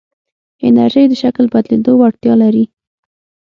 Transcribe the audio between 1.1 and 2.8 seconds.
شکل بدلېدو وړتیا لري.